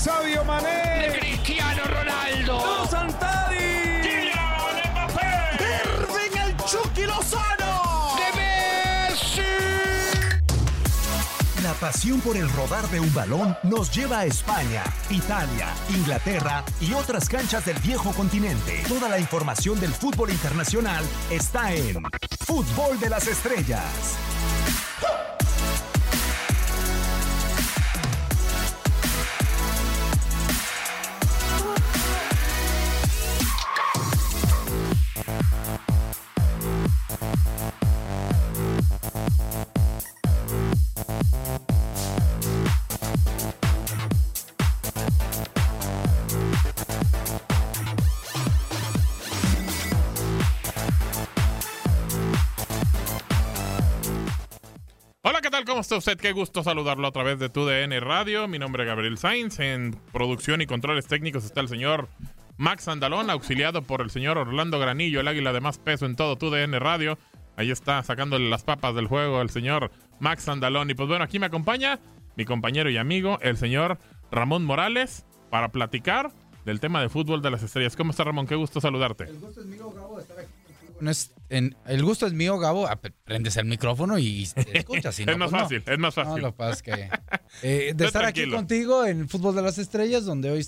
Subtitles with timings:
[0.00, 1.18] Sabio Mané.
[1.20, 2.86] Cristiano Ronaldo.
[2.88, 4.00] Santari.
[4.00, 5.58] Kylian Mbappé.
[5.60, 8.16] Irving el Chucky Lozano.
[8.16, 9.42] De Messi.
[11.62, 16.94] La pasión por el rodar de un balón nos lleva a España, Italia, Inglaterra y
[16.94, 18.82] otras canchas del viejo continente.
[18.88, 22.02] Toda la información del fútbol internacional está en
[22.46, 24.16] Fútbol de las Estrellas.
[55.66, 56.18] ¿Cómo está usted?
[56.18, 58.48] Qué gusto saludarlo a través de TUDN Radio.
[58.48, 59.58] Mi nombre es Gabriel Sainz.
[59.60, 62.08] En producción y controles técnicos está el señor
[62.56, 66.36] Max Andalón, auxiliado por el señor Orlando Granillo, el águila de más peso en todo
[66.36, 67.18] TUDN Radio.
[67.56, 70.90] Ahí está sacándole las papas del juego el señor Max Andalón.
[70.90, 71.98] Y pues bueno, aquí me acompaña
[72.36, 73.98] mi compañero y amigo, el señor
[74.30, 76.32] Ramón Morales, para platicar
[76.64, 77.96] del tema de fútbol de las estrellas.
[77.96, 78.46] ¿Cómo está Ramón?
[78.46, 79.24] Qué gusto saludarte.
[79.24, 80.98] El gusto es mío, Gabo, de estar aquí contigo.
[81.00, 82.86] No es- en- el gusto es mío, Gabo.
[82.86, 85.14] Ah, pe- Prendes el micrófono y te escuchas.
[85.14, 85.64] si no, es más pues no.
[85.66, 86.42] fácil, es más No, fácil.
[86.42, 87.10] lo que pasa es que.
[87.62, 88.56] eh, de estar aquí tranquilo.
[88.56, 90.66] contigo en Fútbol de las Estrellas, donde hoy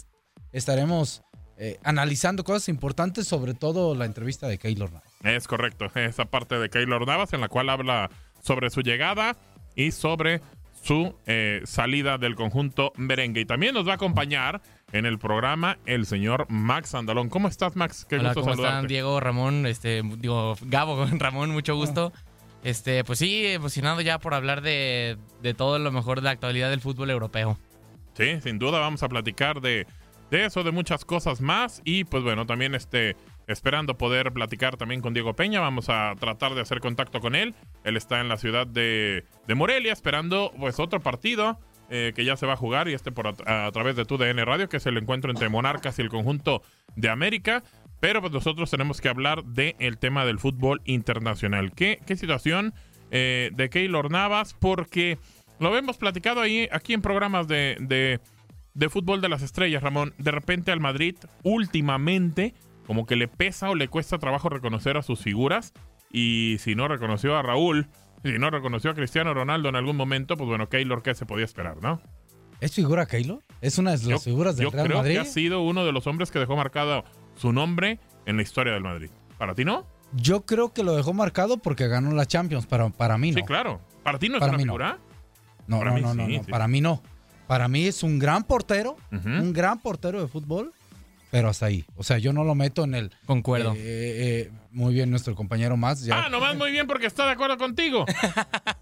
[0.52, 1.22] estaremos
[1.58, 5.12] eh, analizando cosas importantes, sobre todo la entrevista de Keylor Navas.
[5.22, 8.10] Es correcto, esa parte de Keylor Navas en la cual habla
[8.42, 9.36] sobre su llegada
[9.76, 10.40] y sobre
[10.82, 13.42] su eh, salida del conjunto merengue.
[13.42, 14.60] Y también nos va a acompañar
[14.92, 17.28] en el programa el señor Max Andalón.
[17.28, 18.06] ¿Cómo estás, Max?
[18.08, 18.76] Qué Hola, gusto ¿cómo saludarte.
[18.76, 18.88] están?
[18.88, 22.12] Diego, Ramón, este, digo, Gabo, Ramón, mucho gusto.
[22.62, 26.70] Este, pues sí, emocionado ya por hablar de, de todo lo mejor de la actualidad
[26.70, 27.58] del fútbol europeo.
[28.14, 29.86] Sí, sin duda vamos a platicar de,
[30.30, 31.80] de eso, de muchas cosas más.
[31.84, 33.16] Y pues bueno, también este,
[33.48, 35.60] esperando poder platicar también con Diego Peña.
[35.60, 37.54] Vamos a tratar de hacer contacto con él.
[37.82, 41.58] Él está en la ciudad de, de Morelia esperando pues otro partido
[41.94, 44.42] eh, que ya se va a jugar y este por a, través de tu DN
[44.46, 46.62] Radio, que es el encuentro entre Monarcas y el conjunto
[46.96, 47.62] de América.
[48.00, 51.72] Pero pues nosotros tenemos que hablar del tema del fútbol internacional.
[51.74, 52.72] ¿Qué, qué situación
[53.10, 54.54] eh, de Keylor Navas?
[54.58, 55.18] Porque
[55.60, 58.20] lo hemos platicado ahí, aquí en programas de, de,
[58.72, 60.14] de fútbol de las estrellas, Ramón.
[60.16, 62.54] De repente al Madrid, últimamente,
[62.86, 65.74] como que le pesa o le cuesta trabajo reconocer a sus figuras.
[66.10, 67.86] Y si no reconoció a Raúl,
[68.24, 71.44] si no reconoció a Cristiano Ronaldo en algún momento, pues bueno, Keylor, ¿qué se podía
[71.44, 72.00] esperar, no?
[72.60, 73.42] ¿Es figura Keylor?
[73.60, 75.14] ¿Es una de las Yo- figuras del Yo Real creo Madrid?
[75.14, 78.72] que ha sido uno de los hombres que dejó marcado su nombre en la historia
[78.72, 79.10] del Madrid.
[79.38, 79.86] ¿Para ti no?
[80.14, 83.38] Yo creo que lo dejó marcado porque ganó la Champions, pero para mí no.
[83.38, 83.80] Sí, claro.
[84.04, 84.72] ¿Para ti no es Para una mí no.
[84.72, 84.98] figura?
[85.66, 87.02] No, Para no, no, para mí no.
[87.48, 90.72] Para mí es un gran portero, un gran portero de fútbol,
[91.32, 91.84] pero hasta ahí.
[91.96, 93.10] O sea, yo no lo meto en el...
[93.24, 93.72] Concuerdo.
[93.72, 96.04] Eh, eh, muy bien, nuestro compañero más.
[96.04, 96.24] Ya.
[96.24, 98.04] Ah, nomás muy bien porque está de acuerdo contigo.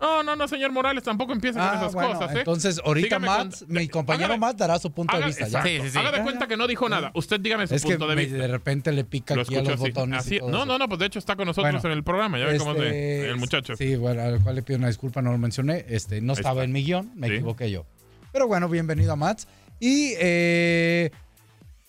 [0.00, 2.38] No, no, no, señor Morales, tampoco empieza con Ah, esas bueno, cosas, ¿eh?
[2.40, 5.46] entonces ahorita con- mi compañero Matt dará su punto de vista.
[5.48, 5.62] ya.
[5.62, 5.98] Sí, sí, sí.
[5.98, 6.46] Haga de Ya, cuenta ya.
[6.48, 7.10] que no dijo nada.
[7.14, 8.36] Usted dígame su Es que punto de vista.
[8.36, 9.80] de repente le pica Lo aquí a los así.
[9.82, 10.20] botones.
[10.20, 10.66] Así- y todo no, eso.
[10.66, 12.38] no, no, pues de hecho está con nosotros Bueno, en el programa.
[12.38, 13.76] Ya ve cómo es Este, el muchacho.
[13.76, 15.84] Sí, bueno, al cual le pido una disculpa, no lo mencioné.
[15.88, 17.34] Este, no estaba en mi guion, me Sí.
[17.34, 17.86] equivoqué yo.
[18.32, 19.46] Pero bueno, bienvenido a Mats.
[19.78, 21.10] Y eh,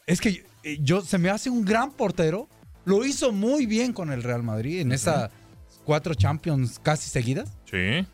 [0.05, 0.43] es que eh,
[0.81, 2.47] yo se me hace un gran portero.
[2.85, 5.29] Lo hizo muy bien con el Real Madrid en esas
[5.83, 8.05] cuatro Champions casi seguidas, Sí.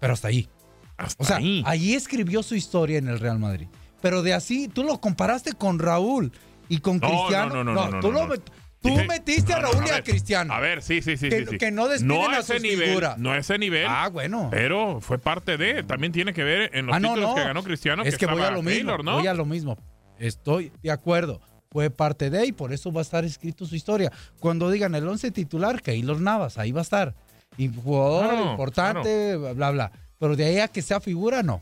[0.00, 0.48] pero hasta ahí.
[0.96, 1.62] Hasta O sea, ahí.
[1.66, 3.68] ahí escribió su historia en el Real Madrid.
[4.00, 6.32] Pero de así, tú lo comparaste con Raúl
[6.68, 7.54] y con No, Cristiano.
[7.54, 10.54] no, no, no, no, tú, lo metiste a Raúl y a Cristiano.
[10.54, 11.28] A ver, sí, sí, sí.
[11.28, 11.58] Que- sí, sí.
[11.58, 13.18] que no despiden no a ese sus nivel, figuras.
[13.18, 13.86] No a ese nivel.
[13.88, 14.48] Ah, bueno.
[14.50, 15.82] Pero fue parte de.
[15.82, 18.04] También tiene que ver en los Ah, títulos que ganó Cristiano.
[18.04, 18.96] es que voy a lo mismo.
[19.02, 19.76] Voy a lo mismo.
[20.18, 21.40] Estoy de acuerdo.
[21.70, 24.10] Fue parte de y por eso va a estar escrito su historia.
[24.40, 27.14] Cuando digan el 11 titular, Keylor Navas, ahí va a estar.
[27.58, 29.92] Y jugador Claro, importante, bla, bla.
[30.18, 31.60] Pero de ahí a que sea figura, no.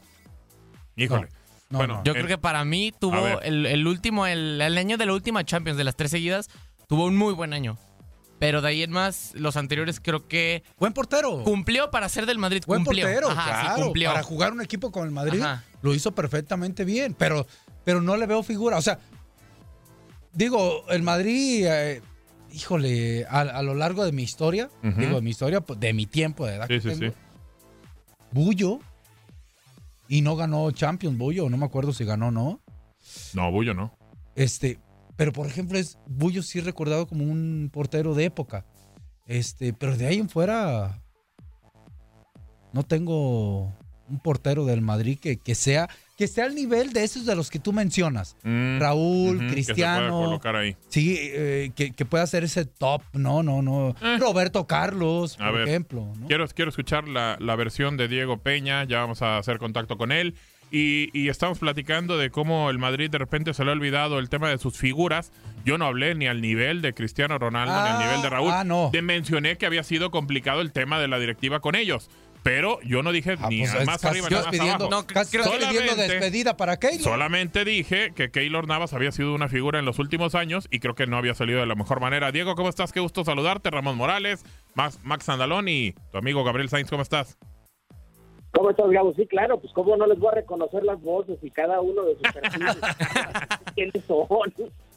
[0.97, 1.29] Híjole.
[1.71, 2.05] No, bueno, no.
[2.05, 5.13] Yo el- creo que para mí tuvo el, el último, el, el año de la
[5.15, 6.49] última Champions de las tres seguidas,
[6.89, 7.77] tuvo un muy buen año.
[8.39, 11.43] Pero de ahí en más, los anteriores creo que Buen portero.
[11.45, 12.63] cumplió para ser del Madrid.
[12.67, 13.07] Buen cumplió.
[13.07, 13.83] portero, Ajá, sí, claro.
[13.85, 14.11] cumplió.
[14.11, 15.65] Para jugar un equipo con el Madrid, Ajá.
[15.83, 17.15] lo hizo perfectamente bien.
[17.15, 17.47] Pero,
[17.85, 18.79] pero no le veo figura.
[18.79, 18.99] O sea,
[20.33, 22.03] digo, el Madrid, eh,
[22.53, 26.07] híjole, a, a lo largo de mi historia, digo, de mi historia, pues, de mi
[26.07, 27.19] tiempo de edad Sí, que sí, tengo, sí.
[28.33, 28.79] Bullo.
[30.09, 31.49] Y no ganó Champions, Bullo.
[31.49, 32.61] No me acuerdo si ganó o no.
[33.33, 33.97] No, Bullo no.
[34.35, 34.79] Este,
[35.17, 38.67] pero por ejemplo, es Bullo sí recordado como un portero de época.
[39.27, 41.01] Este, pero de ahí en fuera
[42.73, 43.73] no tengo
[44.09, 47.51] un portero del Madrid que, que sea que esté al nivel de esos de los
[47.51, 48.37] que tú mencionas.
[48.45, 50.09] Mm, Raúl, ujú, que se Cristiano.
[50.11, 50.77] pueda colocar ahí.
[50.89, 53.97] Sí, eh, que, que pueda ser ese top, no, no, no.
[54.01, 54.19] Eh.
[54.21, 56.13] Roberto Carlos, A por ver, ejemplo.
[56.19, 56.27] ¿no?
[56.29, 60.13] Quiero, quiero escuchar la, la versión de Diego Peña, ya vamos a hacer contacto con
[60.13, 60.35] él.
[60.71, 64.29] Y, y estamos platicando de cómo el Madrid de repente se le ha olvidado el
[64.29, 65.31] tema de sus figuras.
[65.65, 68.51] Yo no hablé ni al nivel de Cristiano Ronaldo ni al Ah, nivel de Raúl.
[68.53, 68.89] ah, no.
[68.91, 72.11] Te mencioné que había sido complicado el tema de la directiva con ellos.
[72.45, 74.91] Pero yo no dije Ah, ni pues más casi arriba ni más despidiendo, abajo.
[75.03, 77.01] No, casi creo- estás pidiendo solamente- despedida para Keylor.
[77.01, 80.95] Solamente dije que Keylor Navas había sido una figura en los últimos años y creo
[80.95, 82.31] que no había salido de la mejor manera.
[82.33, 82.93] Diego, ¿cómo estás?
[82.93, 83.71] Qué gusto saludarte.
[83.71, 84.45] Ramón Morales,
[84.75, 87.39] Max, Max Andalón y tu amigo Gabriel Sainz, ¿cómo estás?
[88.53, 89.13] ¿Cómo estás, Gabo?
[89.15, 92.13] Sí, claro, pues cómo no les voy a reconocer las voces y cada uno de
[92.15, 92.77] sus perfiles.
[93.75, 94.29] ¿Quiénes son?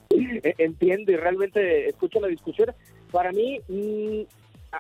[0.58, 2.74] Entiendo y realmente escucho la discusión.
[3.12, 4.22] Para mí, mm,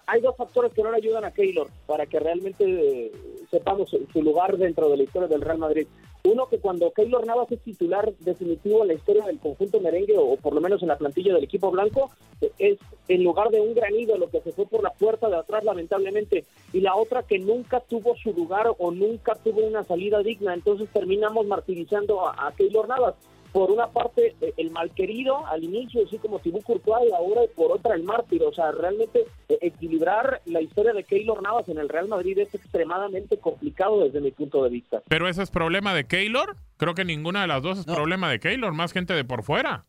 [0.06, 3.12] hay dos factores que no le ayudan a Keylor para que realmente eh,
[3.50, 5.88] sepamos su- lugar dentro de la historia del Real Madrid.
[6.24, 10.36] Uno, que cuando Keylor Navas es titular definitivo en la historia del conjunto merengue, o
[10.36, 12.10] por lo menos en la plantilla del equipo blanco,
[12.42, 15.38] eh, es en lugar de un gran ídolo que se fue por la puerta de
[15.38, 16.44] atrás, lamentablemente.
[16.74, 20.54] Y la otra, que nunca tuvo su lugar o nunca tuvo una salida digna.
[20.54, 23.16] Entonces terminamos martirizando a Keylor Navas.
[23.58, 27.48] Por una parte, eh, el malquerido al inicio, así como Thibaut Courtois, y ahora y
[27.48, 28.44] por otra el mártir.
[28.44, 32.54] O sea, realmente eh, equilibrar la historia de Keylor Navas en el Real Madrid es
[32.54, 35.02] extremadamente complicado desde mi punto de vista.
[35.08, 36.56] Pero ese es problema de Keylor.
[36.78, 37.96] Creo que ninguna de las dos es No.
[37.96, 39.86] problema de Keylor, más gente de por fuera.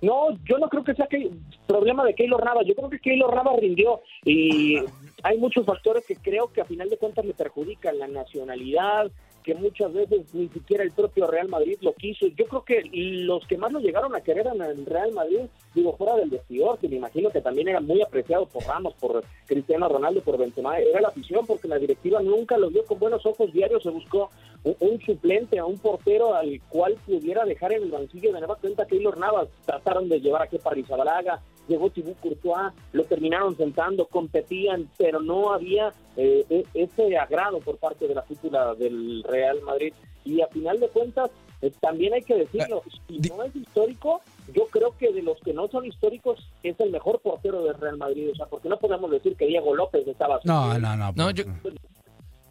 [0.00, 1.30] No, yo no creo que sea que
[1.66, 2.64] problema de Keylor Navas.
[2.66, 4.78] Yo creo que Keylor Navas rindió y
[5.22, 9.10] hay muchos factores que creo que a final de cuentas le perjudican la nacionalidad,
[9.50, 12.28] que muchas veces ni siquiera el propio Real Madrid lo quiso.
[12.28, 15.40] Yo creo que los que más lo llegaron a querer en el Real Madrid,
[15.74, 19.24] digo, fuera del vestidor, que me imagino que también era muy apreciado por Ramos, por
[19.46, 23.26] Cristiano Ronaldo, por Benzema, era la afición, porque la directiva nunca lo vio con buenos
[23.26, 24.30] ojos diarios, se buscó
[24.62, 28.86] un, suplente, a un portero al cual pudiera dejar en el banquillo de nueva cuenta
[28.86, 29.48] Keylor Navas.
[29.66, 35.52] Trataron de llevar a Kepa Arrizabalaga, llegó Thibaut Courtois, lo terminaron sentando, competían, pero no
[35.54, 39.94] había eh, e- ese agrado por parte de la cúpula del Real Madrid.
[40.24, 41.30] Y a final de cuentas,
[41.62, 44.20] eh, también hay que decirlo, si di- no es histórico,
[44.54, 47.96] yo creo que de los que no son históricos es el mejor portero del Real
[47.96, 48.30] Madrid.
[48.32, 50.40] O sea, porque no podemos decir que Diego López estaba...
[50.44, 51.12] No, no, no.
[51.16, 51.44] No, yo-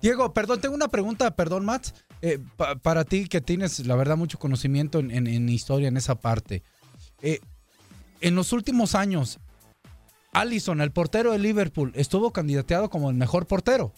[0.01, 1.93] Diego, perdón, tengo una pregunta, perdón, Max.
[2.21, 5.97] Eh, pa- para ti que tienes, la verdad, mucho conocimiento en, en- en historia en
[5.97, 6.63] esa parte.
[7.21, 7.39] Eh,
[8.21, 9.39] en los últimos años,
[10.33, 13.93] Allison, el portero de Liverpool, estuvo candidateado como el mejor portero.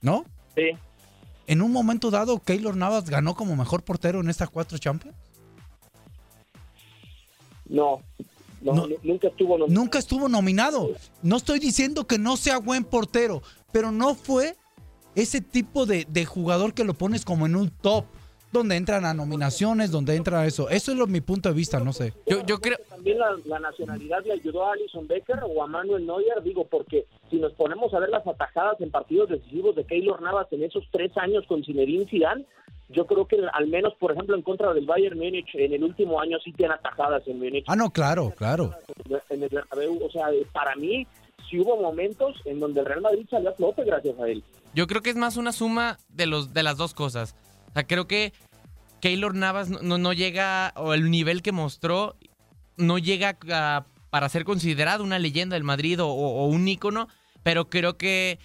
[0.00, 0.24] ¿No?
[0.54, 0.70] Sí.
[1.46, 5.16] En un momento dado, Keylor Navas ganó como mejor portero en estas cuatro Champions.
[7.68, 8.00] No,
[8.60, 8.86] no, No.
[8.86, 9.58] nu- nunca estuvo...
[9.58, 9.80] nominado.
[9.80, 10.90] Nunca estuvo nominado.
[11.22, 13.42] No estoy diciendo que no sea buen portero,
[13.72, 14.56] pero no fue
[15.14, 18.06] ese tipo de, de jugador que lo pones como en un top,
[18.52, 20.68] donde entran a nominaciones, donde entra eso.
[20.70, 22.14] Eso es lo, mi punto de vista, no sé.
[22.26, 26.06] Yo, yo creo, También la, la nacionalidad le ayudó a Alison Becker o a Manuel
[26.06, 30.22] Neuer, digo, porque si nos ponemos a ver las atajadas en partidos decisivos de Keylor
[30.22, 32.46] Navas en esos tres años con Zinedine Zidane,
[32.90, 36.20] yo creo que al menos, por ejemplo, en contra del Bayern Múnich en el último
[36.20, 37.64] año sí tiene atajadas en Múnich.
[37.68, 38.74] Ah, no, claro, claro.
[39.28, 41.06] En el Bernabéu, o sea, para mí
[41.50, 44.42] sí hubo momentos en donde el Real Madrid salió a flote gracias a él.
[44.74, 47.34] yo creo que es más una suma de los de las dos cosas.
[47.78, 48.32] Sea, creo que
[49.00, 52.16] Keylor Navas no, llega, o el nivel que mostró,
[52.76, 57.08] no llega a- para ser considerado una leyenda del Madrid o, un ícono,
[57.42, 58.38] pero creo que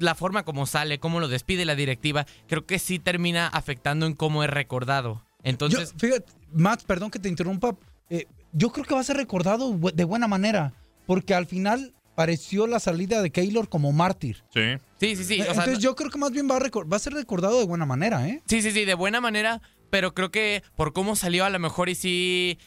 [0.00, 4.14] la forma como sale, cómo lo despide la directiva, creo que sí termina afectando en
[4.14, 5.22] cómo es recordado.
[5.42, 7.76] Entonces, fíjate, Max, perdón que te interrumpa.
[8.10, 10.72] eh, yo creo que va a ser recordado de buena manera,
[11.06, 14.42] porque al final pareció la salida de Keylor como mártir.
[14.52, 14.60] Sí.
[14.98, 15.40] sí, sí, sí.
[15.40, 17.64] o sea, Entonces yo creo que más bien va a, va a ser recordado de
[17.64, 18.42] buena manera, ¿eh?
[18.48, 21.88] Sí, sí, sí, de buena manera, pero creo que por cómo salió a lo mejor
[21.88, 22.58] y sí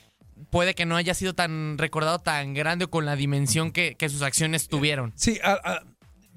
[0.51, 4.07] puede que no haya sido tan recordado tan grande o con la dimensión que, que
[4.07, 5.11] sus acciones tuvieron.
[5.17, 5.83] Sí, a- a-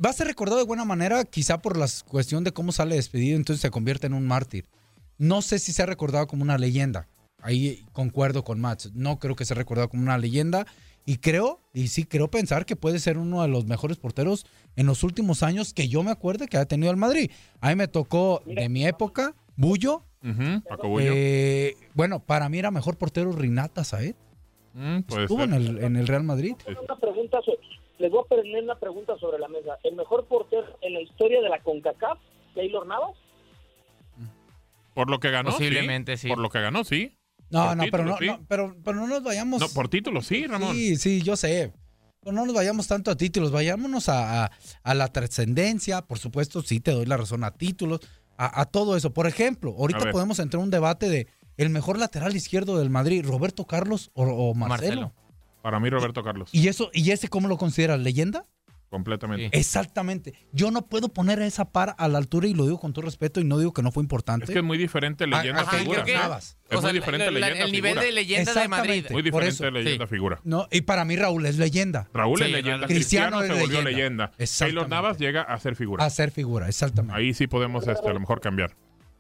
[0.05, 3.37] va a ser recordado de buena manera, quizá por la cuestión de cómo sale despedido,
[3.37, 4.67] entonces se convierte en un mártir.
[5.19, 7.07] No sé si sea recordado como una leyenda.
[7.41, 8.91] Ahí concuerdo con Max.
[8.93, 10.67] No creo que sea recordado como una leyenda.
[11.07, 14.47] Y creo, y sí creo pensar que puede ser uno de los mejores porteros
[14.77, 17.31] en los últimos años que yo me acuerde que ha tenido el Madrid.
[17.61, 20.03] A mí me tocó de mi época, Bullo.
[20.67, 21.13] Paco Bullo.
[21.15, 24.15] Eh, bueno, para mí era mejor portero Rinata Saed.
[24.73, 26.55] Mm, Estuvo en el, en el Real Madrid.
[26.67, 27.53] Una pregunta so-
[27.99, 29.79] les voy a poner una pregunta sobre la mesa.
[29.85, 32.19] ¿El mejor portero en la historia de la CONCACAF,
[32.55, 33.13] Keylor Navas?
[34.95, 36.29] Por lo que ganó, Posiblemente, sí.
[36.29, 37.17] Por lo que ganó, sí.
[37.51, 38.27] No, Por no, pero no, sí.
[38.27, 39.61] no, pero, pero no nos vayamos.
[39.61, 40.75] No, por título, sí, Ramón.
[40.75, 41.73] Sí, sí, yo sé.
[42.21, 44.51] Pues no nos vayamos tanto a títulos, vayámonos a, a-
[44.83, 46.03] a la trascendencia.
[46.03, 48.01] Por supuesto, sí te doy la razón a títulos,
[48.39, 49.13] a, a todo eso.
[49.13, 53.25] Por ejemplo, ahorita podemos entrar en un debate de el mejor lateral izquierdo del Madrid,
[53.25, 55.03] Roberto Carlos o, o Marcelo.
[55.13, 55.15] Marcelo.
[55.63, 56.49] Para mí, Roberto Carlos.
[56.53, 58.01] ¿Y eso y ese cómo lo consideras?
[58.01, 58.47] ¿Leyenda?
[58.95, 59.47] Completamente.
[59.47, 59.51] Sí.
[59.59, 60.35] Exactamente.
[60.53, 63.05] Yo no puedo poner a esa par a la altura y lo digo con todo
[63.05, 64.45] respeto y no digo que no fue importante.
[64.45, 66.05] Es que es muy diferente leyenda Ajá, figura.
[66.05, 66.57] creo que- Navas.
[66.71, 68.07] Es o sea, muy diferente la- la- leyenda el nivel figura.
[68.07, 68.91] de leyenda de Madrid.
[68.93, 69.13] Exactamente.
[69.13, 69.71] Muy Por diferente eso.
[69.73, 70.41] leyenda figura.
[70.45, 72.09] No, y para mí Raúl es leyenda.
[72.15, 74.31] Raúl es leyenda, Cristiano Cristiano, es se volvió leyenda.
[74.39, 74.57] leyenda.
[74.59, 76.05] Taylor Navas llega a ser figura.
[76.05, 77.19] A ser figura, exactamente.
[77.19, 78.77] Ahí sí podemos este, a lo mejor cambiar.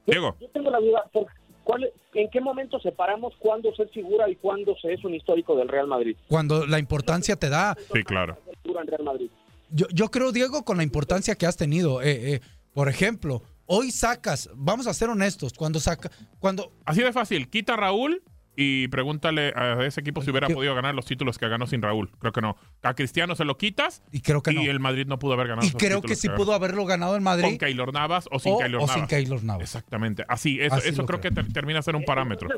[0.06, 1.26] Diego, Yo tengo la duda, ¿por
[1.64, 5.56] cuál, ¿en qué momento separamos cuándo se es figura y cuándo se es un histórico
[5.56, 6.16] del Real Madrid?
[6.28, 7.76] Cuando la importancia te da.
[7.92, 8.38] sí, claro.
[8.62, 9.30] Figura en Real Madrid.
[9.74, 12.00] Yo, yo creo, Diego, con la importancia que has tenido.
[12.00, 12.40] eh, eh,
[12.72, 17.74] por ejemplo, hoy sacas, vamos a ser honestos, cuando saca, cuando Así de fácil, quita
[17.74, 18.22] a Raúl
[18.56, 22.10] y pregúntale a ese equipo si hubiera podido ganar los títulos que ganó sin Raúl.
[22.18, 22.56] Creo que no.
[22.82, 24.62] A Cristiano se lo quitas y creo que y no.
[24.62, 27.22] el Madrid no pudo haber ganado Y esos creo que sí pudo haberlo ganado en
[27.24, 28.94] Madrid Con Keylor Navas o sin o, Keylor o Navas.
[28.94, 29.62] sin Keylor Navas.
[29.62, 30.24] Exactamente.
[30.28, 32.48] Así, eso, Así eso creo que termina ser un parámetro.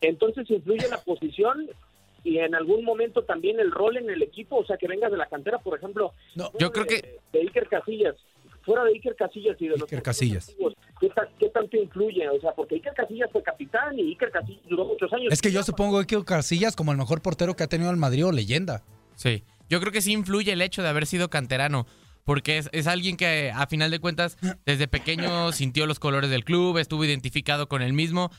[0.00, 1.66] Entonces influye la posición
[2.24, 5.18] y en algún momento también el rol en el equipo, o sea, que vengas de
[5.18, 6.12] la cantera, por ejemplo.
[6.34, 8.16] No, Yo creo de- De Iker Casillas.
[8.64, 10.48] Fuera de Iker Casillas y de los Iker Casillas.
[10.48, 12.26] antiguos, ¿qué, ta- qué tanto influye?
[12.30, 15.30] O sea, porque Iker Casillas fue capitán y Iker Casillas duró muchos años.
[15.32, 18.24] Es que yo supongo que Casillas como el mejor portero que ha tenido el Madrid
[18.26, 18.82] o leyenda.
[19.16, 19.42] Sí.
[19.68, 21.86] Yo creo que sí influye el hecho de haber sido canterano.
[22.24, 26.42] Porque es, es alguien que, a final de cuentas, desde pequeño sintió los colores del
[26.42, 28.30] club, estuvo identificado con el mismo.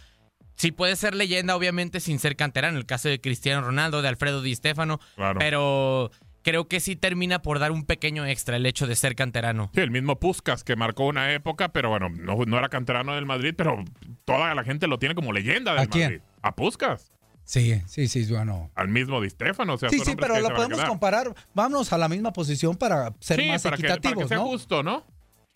[0.55, 2.77] Sí puede ser leyenda, obviamente, sin ser canterano.
[2.77, 4.99] El caso de Cristiano Ronaldo, de Alfredo Di Stéfano.
[5.15, 5.39] Claro.
[5.39, 6.11] Pero
[6.43, 9.71] creo que sí termina por dar un pequeño extra el hecho de ser canterano.
[9.73, 13.25] Sí, el mismo Puskas que marcó una época, pero bueno, no, no era canterano del
[13.25, 13.83] Madrid, pero
[14.25, 16.03] toda la gente lo tiene como leyenda del ¿A quién?
[16.05, 16.21] Madrid.
[16.41, 17.11] A Puskas.
[17.43, 18.71] Sí, sí, sí, bueno.
[18.75, 19.73] Al mismo Di Stefano.
[19.75, 21.33] O sea, Sí, sí, pero lo podemos comparar.
[21.53, 24.37] Vámonos a la misma posición para ser Sí, más para que, para que equitativos, sea
[24.37, 24.45] ¿no?
[24.45, 25.05] justo, ¿no?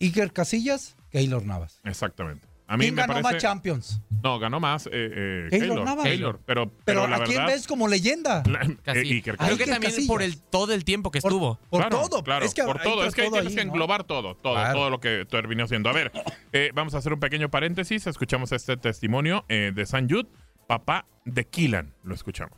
[0.00, 1.80] Iker Casillas, Keylor Navas.
[1.84, 2.46] Exactamente.
[2.72, 3.32] A mí ¿Quién me ganó parece...
[3.34, 4.00] más Champions?
[4.22, 5.84] No, ganó más eh, eh, Keylor Keylor.
[5.84, 6.04] Navas.
[6.06, 7.52] Keylor, pero, pero, Pero la ¿a quién verdad...
[7.54, 8.44] ves como leyenda?
[8.46, 8.60] la-
[8.94, 10.06] eh, Creo que también Casillas.
[10.06, 11.58] por el todo el tiempo que Por- estuvo.
[11.68, 12.22] Por Claro, todo.
[12.22, 13.04] Claro, es que por todo.
[13.04, 13.72] Es que ahí tienes que ¿no?
[13.72, 14.74] englobar todo, todo, Claro.
[14.78, 15.88] todo lo que terminó siendo.
[15.90, 16.12] A ver,
[16.52, 18.06] eh, vamos a hacer un pequeño paréntesis.
[18.06, 20.28] Escuchamos este testimonio eh, de San Jude,
[20.68, 21.92] papá de Killan.
[22.04, 22.56] Lo escuchamos.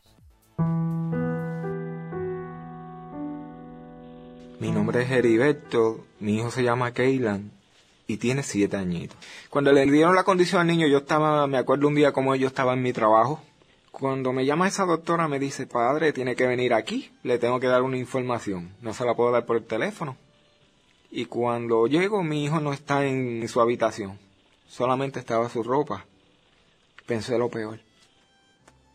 [4.61, 7.51] Mi nombre es Heriberto, mi hijo se llama Keylan
[8.13, 9.17] y tiene siete añitos.
[9.49, 12.47] Cuando le dieron la condición al niño, yo estaba, me acuerdo un día como yo
[12.47, 13.41] estaba en mi trabajo.
[13.91, 17.67] Cuando me llama esa doctora me dice, padre, tiene que venir aquí, le tengo que
[17.67, 20.17] dar una información, no se la puedo dar por el teléfono.
[21.11, 24.19] Y cuando llego, mi hijo no está en su habitación,
[24.67, 26.07] solamente estaba su ropa.
[27.07, 27.81] Pensé lo peor.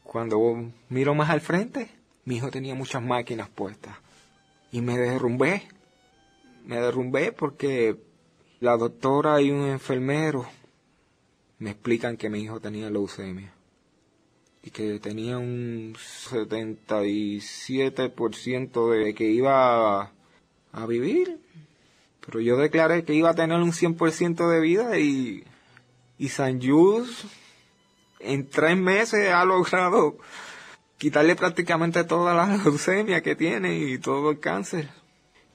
[0.04, 1.90] Cuando miro más al frente,
[2.26, 3.96] mi hijo tenía muchas máquinas puestas
[4.72, 5.68] y me derrumbé.
[6.66, 8.07] Me derrumbé porque
[8.60, 10.48] la doctora y un enfermero
[11.60, 13.54] me explican que mi hijo tenía leucemia
[14.64, 20.12] y que tenía un 77% de que iba a,
[20.88, 21.40] vivir.
[22.26, 25.46] Pero yo declaré que iba a tener un 100% de vida y,
[26.18, 27.28] y San Jus
[28.20, 30.18] en tres meses ha logrado
[30.98, 34.90] quitarle prácticamente toda la leucemia que tiene y todo el cáncer.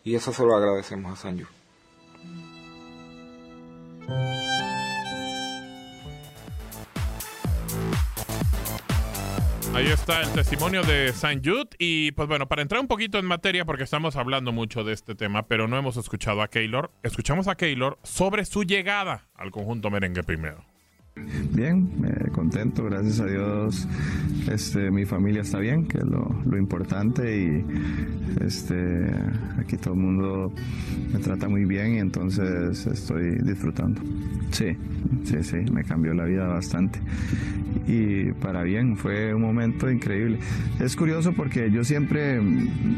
[0.05, 1.47] Y eso se lo agradecemos a Sanju.
[9.75, 11.71] Ahí está el testimonio de San Jude.
[11.79, 15.15] Y pues bueno, para entrar un poquito en materia, porque estamos hablando mucho de este
[15.15, 16.91] tema, pero no hemos escuchado a Keylor.
[17.03, 20.72] Escuchamos a Keylor sobre su llegada al conjunto merengue primero.
[21.15, 23.87] Bien, eh, contento, gracias a Dios.
[24.51, 27.65] Este, mi familia está bien, que es lo, lo importante y
[28.43, 29.11] este,
[29.59, 30.53] aquí todo el mundo
[31.13, 34.01] me trata muy bien y entonces estoy disfrutando.
[34.53, 34.77] Sí,
[35.25, 36.99] sí, sí, me cambió la vida bastante
[37.87, 40.39] y para bien, fue un momento increíble.
[40.81, 42.41] Es curioso porque yo siempre,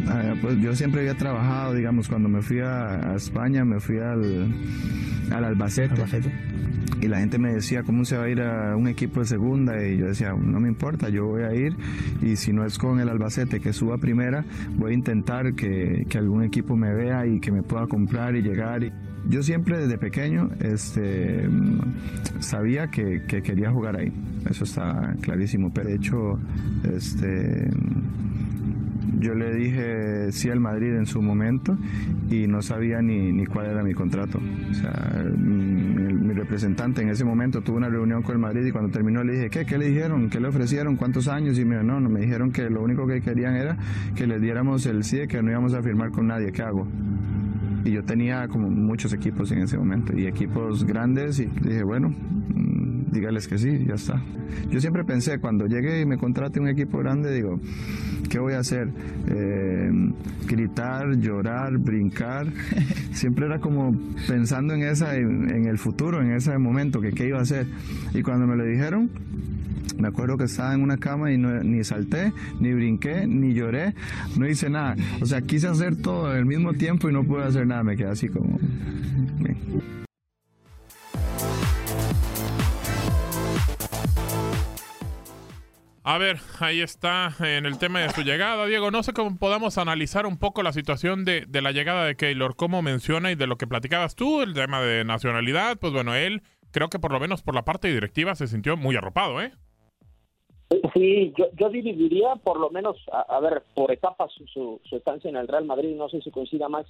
[0.09, 3.99] ah, pues yo siempre había trabajado, digamos, cuando me fui a, a España, me fui
[3.99, 4.54] al,
[5.30, 5.94] al Albacete.
[7.00, 9.87] Y la gente me decía, ¿cómo se va a ir a un equipo de segunda?
[9.87, 11.76] Y yo decía, no me importa, yo voy a ir.
[12.23, 14.44] Y si no es con el Albacete que suba primera,
[14.76, 18.42] voy a intentar que, que algún equipo me vea y que me pueda comprar y
[18.42, 18.82] llegar.
[18.84, 18.92] Y
[19.28, 21.49] yo siempre desde pequeño este,
[22.40, 24.12] sabía que, que quería jugar ahí.
[24.49, 25.73] Eso está clarísimo.
[25.73, 26.38] Pero de hecho,
[26.94, 27.70] este,
[29.18, 31.76] yo le dije sí al Madrid en su momento
[32.30, 34.38] y no sabía ni, ni cuál era mi contrato.
[34.70, 36.03] O sea, mi,
[36.35, 39.50] representante en ese momento tuvo una reunión con el Madrid y cuando terminó le dije,
[39.50, 39.64] ¿qué?
[39.64, 40.29] ¿Qué le dijeron?
[40.31, 40.97] ¿Qué le ofrecieron?
[40.97, 41.59] ¿Cuántos años?
[41.59, 43.76] Y me no, no, me dijeron que lo único que querían era
[44.14, 46.53] que les diéramos el sí, que no íbamos a firmar con nadie.
[46.53, 46.87] ¿Qué hago?
[47.85, 52.14] Y yo tenía como muchos equipos en ese momento y equipos grandes y dije, bueno,
[53.14, 54.23] dígales que sí, ya está.
[54.71, 57.59] Yo siempre pensé, cuando llegue y me contrate un equipo grande, digo,
[58.28, 58.88] ¿qué voy a hacer?
[59.28, 59.90] Eh,
[60.47, 62.47] gritar, llorar, brincar.
[63.12, 67.28] Siempre era como pensando en, esa, en, en el futuro, en ese momento, que qué
[67.28, 67.66] iba a hacer.
[68.12, 69.09] Y cuando me lo dijeron,
[69.99, 73.94] me acuerdo que estaba en una cama y no, ni salté, ni brinqué, ni lloré,
[74.37, 74.97] no hice nada.
[75.21, 77.85] O sea, quise hacer todo al mismo tiempo y no pude hacer nada.
[77.85, 78.59] Me quedé así como...
[79.38, 79.56] bien.
[86.06, 88.66] A ver, ahí está en el tema de su llegada.
[88.66, 92.14] Diego, no sé cómo podamos analizar un poco la situación de, de la llegada de
[92.14, 95.78] Keylor, cómo menciona y de lo que platicabas tú, el tema de nacionalidad.
[95.78, 96.42] Pues bueno, él
[96.73, 99.52] creo que por lo menos por la parte directiva se sintió muy arropado, ¿eh?
[100.92, 105.37] Sí, yo, yo dividiría por lo menos, a, ver, por etapas su, su, estancia en
[105.37, 106.87] el Real Madrid, no sé si coincida más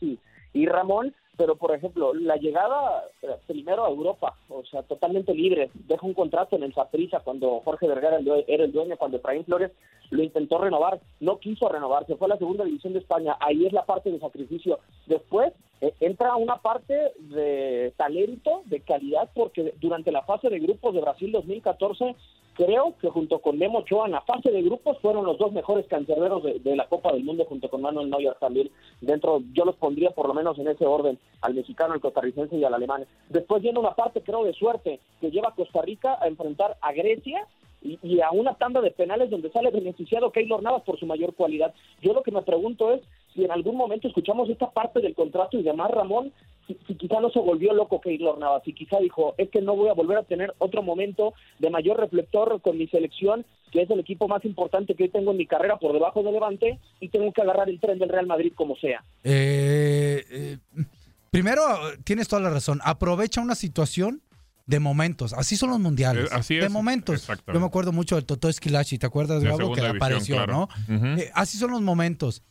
[0.55, 5.71] y, Ramón, pero por ejemplo, la llegada eh, primero a Europa, o sea, totalmente libre,
[5.75, 9.73] deja un contrato en el Saprissa cuando Jorge Vergara era el dueño, cuando Efraín Flores
[10.11, 13.67] lo intentó renovar, no quiso renovar, se fue a la segunda división de España, ahí
[13.67, 14.79] es la parte de sacrificio.
[15.07, 20.95] Después eh, entra una parte de talento, de calidad, porque durante la fase de grupos
[20.95, 22.15] de Brasil 2014
[22.55, 25.87] creo que junto con Memo Ochoa en la fase de grupos fueron los dos mejores
[25.87, 28.71] cancerberos de, de, la Copa del Mundo junto con Manuel Neuer también
[29.01, 32.65] dentro, yo los pondría por lo menos en ese orden, al mexicano, al costarricense y
[32.65, 33.07] al alemán.
[33.29, 36.93] Después viene una parte creo de suerte que lleva a Costa Rica a enfrentar a
[36.93, 37.47] Grecia
[37.83, 41.35] y, y, a una tanda de penales donde sale beneficiado Keylor Navas por su mayor
[41.35, 41.75] cualidad.
[42.01, 43.03] Yo lo que me pregunto es
[43.35, 46.33] si en algún momento escuchamos esta parte del contrato y demás, Ramón,
[46.67, 49.77] si, si quizá no se volvió loco Keylor Navas, y quizá dijo, es que no
[49.77, 53.91] voy a volver a tener otro momento de mayor reflector con mi selección, que es
[53.91, 57.09] el equipo más importante que hoy tengo en mi carrera por debajo de Levante, y
[57.09, 59.05] tengo que agarrar el tren del Real Madrid como sea.
[59.25, 60.59] Eh, eh,
[61.31, 61.63] primero,
[62.05, 64.23] tienes toda la razón, aprovecha una situación
[64.67, 65.33] de momentos.
[65.33, 66.31] Así son los mundiales.
[66.31, 66.71] Eh, así de es.
[66.71, 67.27] momentos.
[67.53, 69.59] Yo me acuerdo mucho del Totó Esquilachi, ¿te acuerdas, De Gabo?
[69.59, 70.69] Que división, apareció, claro.
[70.89, 71.19] ¿no?
[71.19, 72.43] Eh, así son los momentos.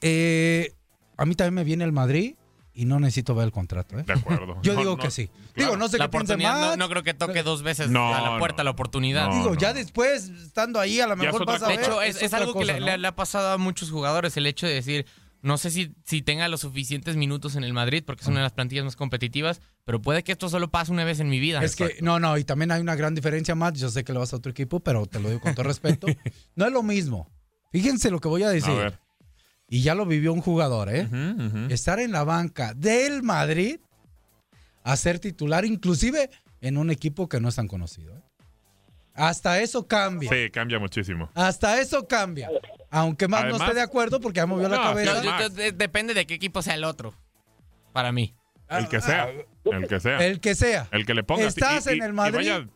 [0.00, 0.74] Eh,
[1.16, 2.34] a mí también me viene el Madrid
[2.72, 3.98] y no necesito ver el contrato.
[3.98, 4.04] ¿eh?
[4.04, 4.56] De acuerdo.
[4.62, 5.28] Yo No, digo no, que sí.
[5.52, 5.72] claro.
[5.72, 8.14] Digo, no sé La qué piensa oportunidad no, no creo que toque dos veces No,
[8.14, 8.64] a la puerta no.
[8.64, 9.28] la oportunidad.
[9.28, 9.54] No, Digo, no.
[9.60, 11.84] ya después, estando ahí, a lo mejor vas a De ver.
[11.84, 12.86] hecho, es, algo que cosa, le, ¿no?
[12.86, 15.04] le- le ha pasado a muchos jugadores, el hecho de decir,
[15.42, 18.44] no sé si, si tenga los suficientes minutos en el Madrid, porque es una de
[18.44, 21.62] las plantillas más competitivas, pero puede que esto solo pase una vez en mi vida.
[21.62, 23.72] Es que, no, no, y también hay una gran diferencia más.
[23.74, 26.06] Yo sé que le vas a otro equipo, pero te lo digo con todo respeto.
[26.56, 27.28] No es lo mismo.
[27.72, 28.70] Fíjense lo que voy a decir.
[28.70, 28.98] A ver.
[29.70, 31.08] Y ya lo vivió un jugador, ¿eh?
[31.70, 33.78] Estar en la banca del Madrid
[34.82, 36.28] a ser titular, inclusive
[36.60, 38.14] en un equipo que no es tan conocido.
[38.16, 38.20] ¿eh?
[39.14, 40.28] Hasta eso cambia.
[40.30, 41.30] Sí, cambia muchísimo.
[41.34, 42.48] Hasta eso cambia.
[42.90, 45.14] Aunque más Además- no esté de acuerdo porque ya movió la No, cabeza.
[45.18, 45.54] Yo- yo- Max.
[45.54, 47.14] de- depende de qué equipo sea el otro,
[47.92, 48.34] para mí.
[48.68, 49.30] El que sea.
[49.64, 50.18] El que sea.
[50.18, 50.88] Ah, El que sea.
[50.90, 51.46] El que le pongas.
[51.48, 52.36] Estás en el Madrid.
[52.36, 52.66] vaya,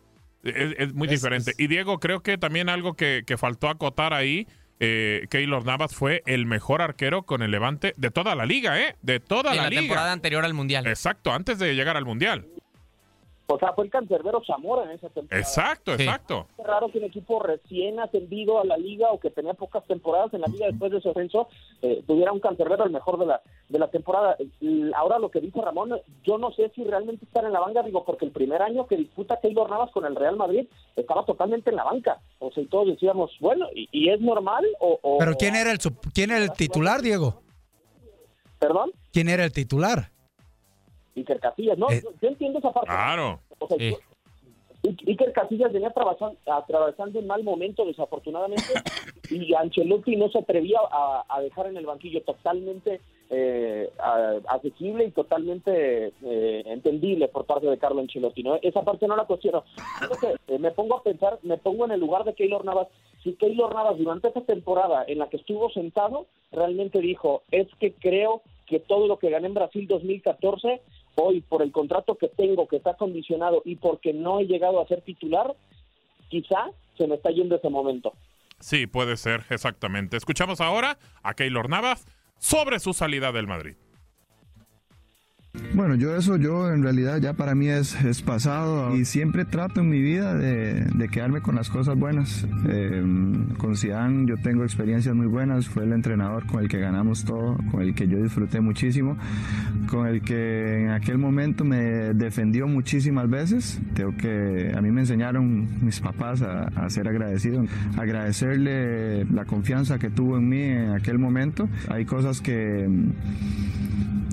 [0.43, 1.51] es, es muy Es- diferente.
[1.51, 4.47] es- Y Diego, creo que también algo que, que faltó acotar ahí,
[4.79, 8.95] eh, Keylor Navas fue el mejor arquero con el Levante de toda la liga, ¿eh?
[9.01, 9.81] De toda En la, la liga.
[9.81, 10.85] temporada anterior al Mundial.
[10.87, 12.45] Exacto, antes de llegar al Mundial.
[13.47, 15.39] O sea, fue el cancerbero Zamora en esa temporada.
[15.39, 16.03] Exacto, Sí.
[16.03, 16.47] exacto.
[16.57, 20.33] Es raro que un equipo recién ascendido a la liga o que tenía pocas temporadas
[20.33, 21.47] en la liga después de su ascenso
[21.83, 24.35] eh, tuviera un cancerbero el mejor de la de la temporada.
[24.61, 25.91] Y ahora lo que dice Ramón,
[26.23, 28.95] yo no sé si realmente estar en la banca, digo, porque el primer año que
[28.97, 32.19] disputa Keylor Navas con el Real Madrid estaba totalmente en la banca.
[32.39, 34.65] O sea, y todos decíamos, bueno, ¿y, y es normal?
[34.79, 35.79] O, o- Pero ¿quién era el
[36.13, 37.41] quién era el titular, Diego?
[38.59, 38.91] ¿Perdón?
[39.11, 40.09] ¿Quién era el titular?
[41.15, 41.89] Iker Casillas, ¿no?
[41.89, 42.87] Eh, yo, yo entiendo esa parte.
[42.89, 43.39] Claro.
[43.59, 43.97] O sea, yo-
[44.83, 48.63] I- Iker Casillas venía atravesando, atravesando un mal momento, desafortunadamente,
[49.31, 53.01] y Ancelotti no se atrevía a, a dejar en el banquillo totalmente
[53.31, 53.89] eh,
[54.47, 58.43] asequible y totalmente eh, entendible por parte de Carlo Ancelotti.
[58.43, 58.59] ¿no?
[58.61, 59.63] Esa parte no la cuestiono.
[60.21, 62.87] Que, eh, me pongo a pensar, me pongo en el lugar de Keylor Navas.
[63.23, 67.93] Si Keylor Navas durante esa temporada en la que estuvo sentado, realmente dijo, es que
[67.93, 70.81] creo que todo lo que gané en Brasil 2014
[71.15, 74.87] hoy por el contrato que tengo que está condicionado y porque no he llegado a
[74.87, 75.55] ser titular,
[76.29, 78.13] quizá se me está yendo ese momento.
[78.59, 80.17] Sí, puede ser, exactamente.
[80.17, 83.75] Escuchamos ahora a Keylor Navas sobre su salida del Madrid.
[85.75, 89.89] Bueno, yo eso, yo en realidad ya para mí es, pasado y siempre trato en
[89.89, 92.47] mi vida de, de quedarme con las cosas buenas.
[92.69, 93.03] Eh,
[93.57, 97.57] con Zidane yo tengo experiencias muy buenas, fue el entrenador con el que ganamos todo,
[97.71, 99.17] con el que yo disfruté muchísimo,
[99.89, 103.79] con el que en aquel momento me defendió muchísimas veces.
[103.95, 107.65] Tengo que, a mí me enseñaron mis papás a, a ser agradecido,
[107.97, 111.67] agradecerle la confianza que tuvo en mí en aquel momento.
[111.89, 112.87] Hay cosas que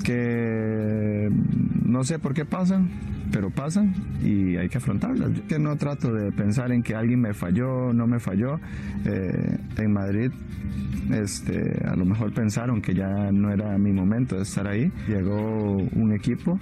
[0.02, 2.90] que no sé por qué pasan,
[3.32, 5.30] pero pasan y hay que afrontarlas.
[5.48, 8.56] Yo no trato de pensar en que alguien me falló, no me falló.
[9.04, 10.30] Eh, en Madrid,
[11.10, 14.90] este, a lo mejor pensaron que ya no era mi momento de estar ahí.
[15.08, 16.58] Llegó un equipo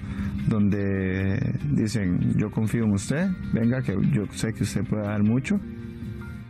[0.48, 1.38] donde
[1.72, 5.56] dicen, yo confío en usted, venga que yo sé que usted puede dar mucho.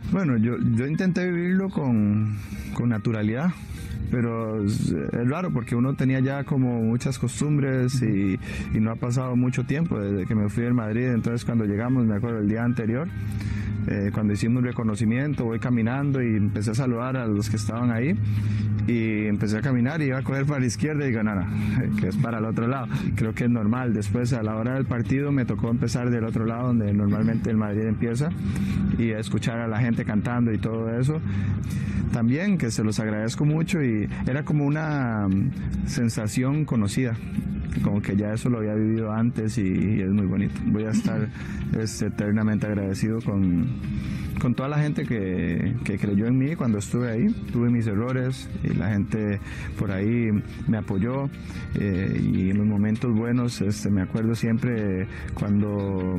[0.09, 2.37] Bueno, yo, yo intenté vivirlo con,
[2.73, 3.51] con naturalidad,
[4.09, 8.39] pero es, raro porque uno tenía ya como muchas costumbres y,
[8.73, 12.05] y, no ha pasado mucho tiempo desde que me fui de Madrid, entonces cuando llegamos,
[12.05, 13.07] me acuerdo el día anterior,
[13.87, 18.15] eh, cuando hicimos reconocimiento, voy caminando y empecé a saludar a los que estaban ahí
[18.87, 21.45] y empecé a caminar y iba a coger para la izquierda y no, no,
[21.99, 22.87] que es para el otro lado.
[23.15, 23.93] Creo que es normal.
[23.93, 27.57] Después, a la hora del partido, me tocó empezar del otro lado, donde normalmente el
[27.57, 28.29] Madrid empieza,
[28.97, 31.19] y a escuchar a la gente cantando y todo eso.
[32.11, 35.27] También, que se los agradezco mucho y era como una
[35.85, 37.15] sensación conocida
[37.79, 40.59] como que ya eso lo había vivido antes y, y es muy bonito.
[40.65, 41.29] Voy a estar
[41.79, 43.67] es, eternamente agradecido con,
[44.41, 47.27] con toda la gente que, que, creyó en mí cuando estuve ahí.
[47.53, 49.39] Tuve mis errores y la gente
[49.77, 50.31] por ahí
[50.67, 51.29] me apoyó
[51.79, 56.17] eh, y en los momentos buenos este, me acuerdo siempre cuando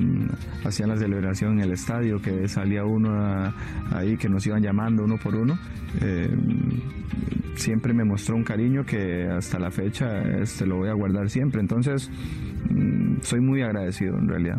[0.64, 3.52] hacían la celebración en el estadio que salía uno
[3.90, 5.58] ahí que nos iban llamando uno por uno.
[6.00, 6.30] Eh,
[7.56, 11.60] siempre me mostró un cariño que hasta la fecha este, lo voy a guardar siempre.
[11.60, 12.08] Entonces,
[12.70, 14.58] mmm, soy muy agradecido en realidad.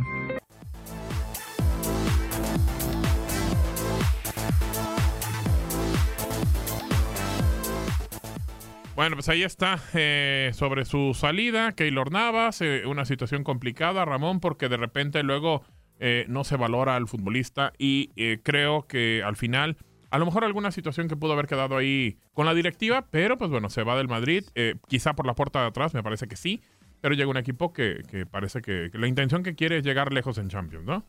[9.03, 14.39] Bueno, pues ahí está eh, sobre su salida, Keylor Navas, eh, una situación complicada, Ramón,
[14.39, 15.61] porque de repente luego
[15.99, 18.11] eh, no se valora al futbolista y
[18.43, 19.75] creo que al final
[20.09, 23.51] a lo mejor alguna situación que pudo haber quedado ahí con la directiva, pero pues
[23.51, 26.37] bueno, se va del Madrid, eh, quizá por la puerta de atrás, me parece que
[26.37, 26.61] sí,
[27.01, 30.13] pero llega un equipo que, que parece que, que, la intención que quiere es llegar
[30.13, 31.05] lejos en Champions, ¿no?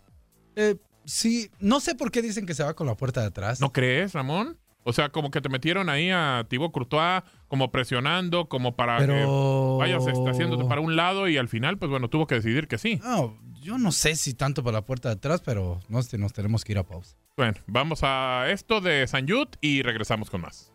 [0.56, 3.60] Eh, sí, no sé por qué dicen que se va con la puerta de atrás.
[3.60, 4.58] ¿No crees, Ramón?
[4.84, 9.14] O sea, como que te metieron ahí a Thibaut Courtois, como presionando, como para pero...
[9.14, 12.68] que vayas este, haciéndote para un lado y al final, pues bueno, tuvo que decidir
[12.68, 13.00] que sí.
[13.02, 16.64] No, yo no sé si tanto por la puerta de atrás, pero nos, nos tenemos
[16.64, 17.16] que ir a pausa.
[17.36, 20.70] Bueno, vamos a esto de San Yud y regresamos con más.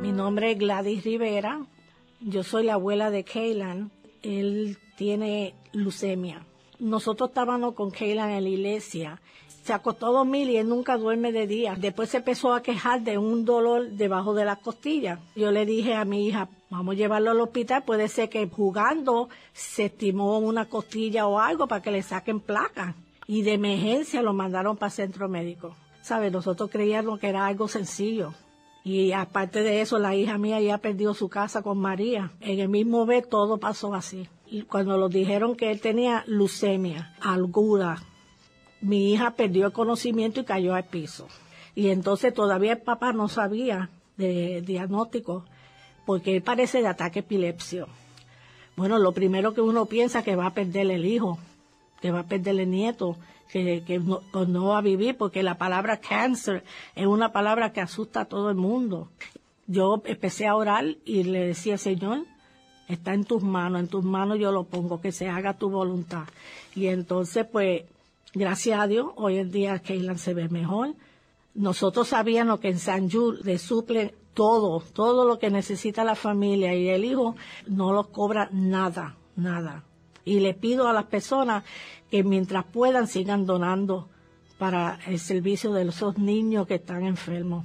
[0.00, 1.60] Mi nombre es Gladys Rivera.
[2.20, 3.92] Yo soy la abuela de Kaylan.
[4.22, 6.44] Él tiene leucemia.
[6.78, 9.20] Nosotros estábamos con Kaylan en la iglesia.
[9.64, 11.74] Se acostó a dormir y él nunca duerme de día.
[11.76, 15.18] Después se empezó a quejar de un dolor debajo de las costillas.
[15.34, 17.82] Yo le dije a mi hija, vamos a llevarlo al hospital.
[17.84, 22.94] Puede ser que jugando se estimó una costilla o algo para que le saquen placa.
[23.26, 25.74] Y de emergencia lo mandaron para el centro médico.
[26.02, 26.30] ¿Sabes?
[26.30, 28.34] Nosotros creíamos que era algo sencillo.
[28.84, 32.30] Y aparte de eso, la hija mía ya perdió su casa con María.
[32.40, 34.28] En el mismo mes todo pasó así.
[34.68, 38.02] Cuando nos dijeron que él tenía leucemia aguda,
[38.80, 41.28] mi hija perdió el conocimiento y cayó al piso.
[41.74, 45.44] Y entonces todavía el papá no sabía de diagnóstico
[46.06, 47.88] porque él parece de ataque epilepsio.
[48.76, 51.38] Bueno, lo primero que uno piensa que va a perder el hijo,
[52.00, 53.16] que va a perder el nieto,
[53.50, 56.62] que, que no, no, va a vivir porque la palabra cáncer
[56.94, 59.08] es una palabra que asusta a todo el mundo.
[59.66, 62.24] Yo empecé a orar y le decía, Señor,
[62.88, 66.24] está en tus manos, en tus manos yo lo pongo, que se haga tu voluntad.
[66.74, 67.82] Y entonces, pues,
[68.34, 70.94] gracias a Dios, hoy en día Keylan se ve mejor.
[71.54, 76.74] Nosotros sabíamos que en San Jude le suple todo, todo lo que necesita la familia
[76.74, 77.34] y el hijo
[77.66, 79.82] no lo cobra nada, nada.
[80.24, 81.64] Y le pido a las personas
[82.10, 84.08] que mientras puedan sigan donando
[84.58, 87.64] para el servicio de esos niños que están enfermos.